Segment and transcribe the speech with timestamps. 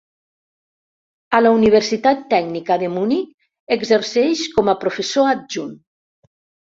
[1.39, 5.81] A la Universitat Tècnica de Munic exerceix com a professor adjunt.